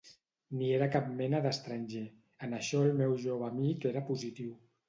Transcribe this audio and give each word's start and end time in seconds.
Ni 0.61 0.69
era 0.77 0.87
cap 0.95 1.11
mena 1.19 1.41
d'estranger, 1.43 2.03
en 2.47 2.57
això 2.61 2.81
el 2.89 2.99
meu 3.03 3.15
jove 3.29 3.49
amic 3.53 3.91
era 3.95 4.07
positiu. 4.13 4.61